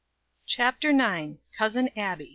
[0.47, 1.37] CHAPTER IX.
[1.59, 2.29] COUSIN ABBIE.